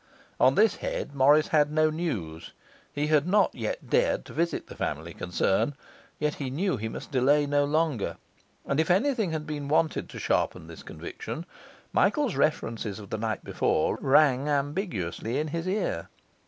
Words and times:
On 0.39 0.55
this 0.55 0.77
head 0.77 1.13
Morris 1.13 1.49
had 1.49 1.71
no 1.71 1.91
news. 1.91 2.53
He 2.91 3.05
had 3.05 3.27
not 3.27 3.53
yet 3.53 3.87
dared 3.87 4.25
to 4.25 4.33
visit 4.33 4.65
the 4.65 4.75
family 4.75 5.13
concern; 5.13 5.75
yet 6.17 6.33
he 6.33 6.49
knew 6.49 6.75
he 6.77 6.89
must 6.89 7.11
delay 7.11 7.45
no 7.45 7.65
longer, 7.65 8.17
and 8.65 8.79
if 8.79 8.89
anything 8.89 9.31
had 9.31 9.45
been 9.45 9.67
wanted 9.67 10.09
to 10.09 10.17
sharpen 10.17 10.65
this 10.65 10.81
conviction, 10.81 11.45
Michael's 11.93 12.33
references 12.35 12.97
of 12.97 13.11
the 13.11 13.17
night 13.19 13.43
before 13.43 13.99
rang 14.01 14.49
ambiguously 14.49 15.37
in 15.37 15.49
his 15.49 15.67
ear. 15.67 16.07